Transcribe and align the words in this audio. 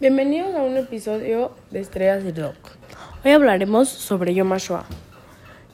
Bienvenidos 0.00 0.52
a 0.56 0.62
un 0.62 0.76
episodio 0.76 1.52
de 1.70 1.78
Estrellas 1.78 2.24
de 2.24 2.32
Rock. 2.32 2.56
Hoy 3.24 3.30
hablaremos 3.30 3.88
sobre 3.88 4.34
Yom 4.34 4.52
HaShoah. 4.52 4.86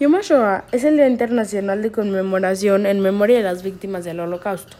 Yom 0.00 0.16
HaShoah 0.16 0.64
es 0.72 0.82
el 0.82 0.96
Día 0.96 1.06
Internacional 1.06 1.82
de 1.82 1.92
Conmemoración 1.92 2.86
en 2.86 2.98
memoria 2.98 3.36
de 3.36 3.44
las 3.44 3.62
víctimas 3.62 4.04
del 4.04 4.18
Holocausto. 4.18 4.76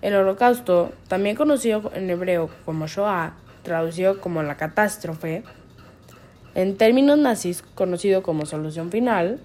El 0.00 0.14
Holocausto, 0.14 0.92
también 1.08 1.34
conocido 1.34 1.90
en 1.92 2.08
hebreo 2.08 2.50
como 2.64 2.86
Shoah, 2.86 3.34
traducido 3.64 4.20
como 4.20 4.44
la 4.44 4.56
catástrofe, 4.56 5.42
en 6.54 6.76
términos 6.76 7.18
nazis 7.18 7.62
conocido 7.74 8.22
como 8.22 8.46
solución 8.46 8.92
final, 8.92 9.40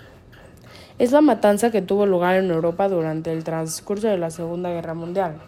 es 1.00 1.12
la 1.12 1.22
matanza 1.22 1.72
que 1.72 1.82
tuvo 1.82 2.06
lugar 2.06 2.36
en 2.36 2.52
Europa 2.52 2.88
durante 2.88 3.34
el 3.34 3.44
transcurso 3.44 4.08
de 4.08 4.20
la 4.20 4.30
Segunda 4.30 4.70
Guerra 4.70 4.94
Mundial. 4.94 5.42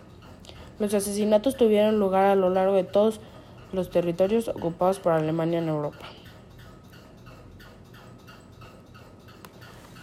Los 0.80 0.94
asesinatos 0.94 1.56
tuvieron 1.56 2.00
lugar 2.00 2.26
a 2.26 2.36
lo 2.36 2.50
largo 2.50 2.76
de 2.76 2.84
todos 2.84 3.20
los 3.72 3.90
territorios 3.90 4.48
ocupados 4.48 5.00
por 5.00 5.14
Alemania 5.14 5.60
en 5.60 5.70
Europa. 5.70 6.08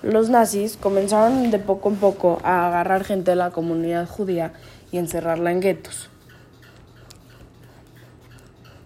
Los 0.03 0.31
nazis 0.31 0.79
comenzaron 0.79 1.51
de 1.51 1.59
poco 1.59 1.91
en 1.91 1.97
poco 1.97 2.41
a 2.43 2.67
agarrar 2.67 3.05
gente 3.05 3.33
de 3.33 3.37
la 3.37 3.51
comunidad 3.51 4.09
judía 4.09 4.55
y 4.91 4.99
encerrarla 4.99 5.53
en 5.53 5.61
guetos. 5.61 6.09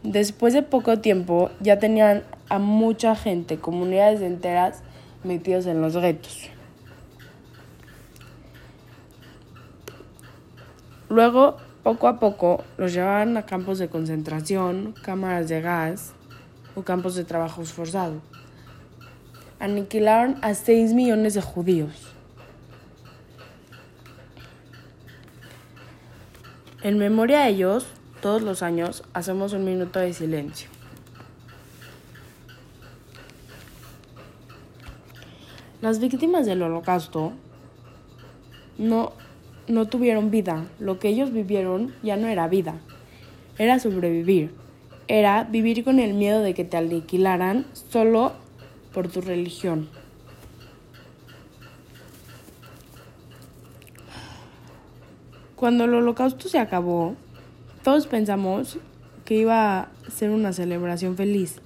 Después 0.03 0.53
de 0.53 0.63
poco 0.63 0.99
tiempo 0.99 1.51
ya 1.61 1.79
tenían 1.79 2.25
a 2.49 2.59
mucha 2.59 3.15
gente, 3.15 3.59
comunidades 3.59 4.21
enteras, 4.21 4.83
metidos 5.23 5.67
en 5.67 5.81
los 5.81 5.97
guetos. 5.97 6.51
Luego, 11.09 11.57
poco 11.85 12.09
a 12.09 12.19
poco, 12.19 12.65
los 12.79 12.95
llevaban 12.95 13.37
a 13.37 13.45
campos 13.45 13.79
de 13.79 13.89
concentración, 13.89 14.95
cámaras 15.03 15.49
de 15.51 15.61
gas 15.61 16.15
o 16.75 16.83
campos 16.83 17.15
de 17.15 17.25
trabajo 17.25 17.63
forzado. 17.65 18.23
Aniquilaron 19.61 20.39
a 20.43 20.55
6 20.55 20.95
millones 20.95 21.35
de 21.35 21.43
judíos. 21.43 22.09
En 26.83 26.99
memoria 26.99 27.41
de 27.41 27.51
ellos, 27.51 27.87
todos 28.23 28.41
los 28.41 28.63
años 28.63 29.05
hacemos 29.13 29.53
un 29.53 29.65
minuto 29.65 30.01
de 30.01 30.15
silencio. 30.15 30.71
Las 35.83 35.99
víctimas 35.99 36.47
del 36.47 36.63
holocausto 36.63 37.35
no, 38.79 39.13
no 39.69 39.87
tuvieron 39.87 40.31
vida. 40.31 40.67
Lo 40.79 40.99
que 40.99 41.09
ellos 41.09 41.33
vivieron 41.33 41.95
ya 42.03 42.17
no 42.17 42.29
era 42.29 42.49
vida. 42.49 42.77
Era 43.59 43.79
sobrevivir. 43.79 44.53
Era 45.07 45.45
vivir 45.45 45.85
con 45.85 45.99
el 45.99 46.15
miedo 46.15 46.41
de 46.41 46.55
que 46.55 46.65
te 46.65 46.77
aniquilaran 46.77 47.67
solo 47.91 48.33
por 48.93 49.09
tu 49.09 49.21
religión. 49.21 49.89
Cuando 55.57 55.85
el 55.85 55.95
holocausto 55.95 56.49
se 56.49 56.59
acabó, 56.59 57.15
todos 57.83 58.07
pensamos 58.07 58.79
que 59.25 59.35
iba 59.35 59.81
a 59.81 59.89
ser 60.11 60.31
una 60.31 60.53
celebración 60.53 61.17
feliz, 61.17 61.57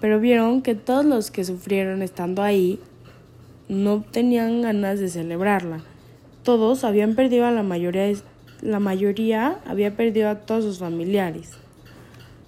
pero 0.00 0.20
vieron 0.20 0.62
que 0.62 0.74
todos 0.74 1.04
los 1.04 1.30
que 1.30 1.44
sufrieron 1.44 2.02
estando 2.02 2.42
ahí 2.42 2.80
no 3.68 4.02
tenían 4.02 4.62
ganas 4.62 5.00
de 5.00 5.08
celebrarla. 5.08 5.82
Todos 6.46 6.84
habían 6.84 7.16
perdido 7.16 7.44
a 7.44 7.50
la 7.50 7.64
mayoría, 7.64 8.12
la 8.60 8.78
mayoría 8.78 9.58
había 9.66 9.96
perdido 9.96 10.28
a 10.28 10.36
todos 10.36 10.62
sus 10.62 10.78
familiares, 10.78 11.50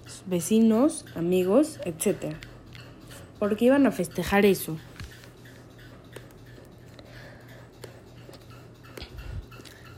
sus 0.05 0.23
vecinos, 0.25 1.03
amigos, 1.15 1.81
etc. 1.83 2.33
Porque 3.39 3.65
iban 3.65 3.85
a 3.85 3.91
festejar 3.91 4.45
eso. 4.45 4.77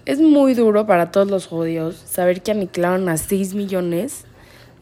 Es 0.06 0.20
muy 0.20 0.56
duro 0.56 0.88
para 0.88 1.12
todos 1.12 1.30
los 1.30 1.46
judíos 1.46 1.96
saber 1.96 2.42
que 2.42 2.50
aniquilaron 2.50 3.08
a 3.08 3.18
6 3.18 3.54
millones 3.54 4.26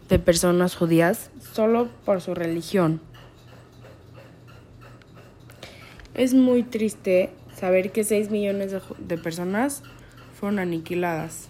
de 0.07 0.17
personas 0.17 0.77
judías 0.77 1.29
solo 1.53 1.89
por 2.05 2.21
su 2.21 2.35
religión. 2.35 3.01
Es 6.13 6.33
muy 6.33 6.63
triste 6.63 7.31
saber 7.59 7.91
que 7.91 8.03
6 8.03 8.29
millones 8.31 8.71
de, 8.71 8.81
de 8.99 9.17
personas 9.17 9.83
fueron 10.39 10.59
aniquiladas. 10.59 11.49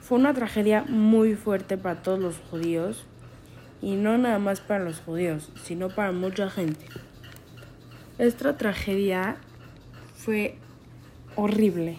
Fue 0.00 0.18
una 0.18 0.34
tragedia 0.34 0.84
muy 0.86 1.34
fuerte 1.34 1.78
para 1.78 2.02
todos 2.02 2.18
los 2.18 2.36
judíos 2.50 3.06
y 3.80 3.96
no 3.96 4.18
nada 4.18 4.38
más 4.38 4.60
para 4.60 4.84
los 4.84 5.00
judíos, 5.00 5.50
sino 5.64 5.88
para 5.88 6.12
mucha 6.12 6.50
gente. 6.50 6.84
Esta 8.18 8.58
tragedia 8.58 9.36
fue 10.14 10.58
horrible. 11.34 11.98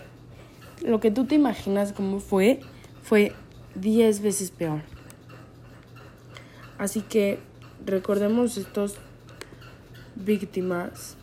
Lo 0.85 0.99
que 0.99 1.09
tú 1.09 1.25
te 1.25 1.33
imaginas 1.33 1.91
cómo 1.91 2.19
fue, 2.19 2.59
fue 3.01 3.33
10 3.75 4.21
veces 4.21 4.51
peor. 4.51 4.81
Así 6.77 7.01
que 7.01 7.39
recordemos 7.83 8.57
estos 8.57 8.99
víctimas 10.15 11.17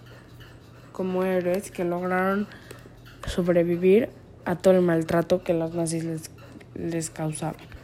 como 0.92 1.24
héroes 1.24 1.70
que 1.70 1.84
lograron 1.84 2.46
sobrevivir 3.26 4.10
a 4.44 4.56
todo 4.56 4.74
el 4.74 4.82
maltrato 4.82 5.42
que 5.42 5.54
los 5.54 5.74
nazis 5.74 6.04
les, 6.04 6.30
les 6.74 7.10
causaban. 7.10 7.79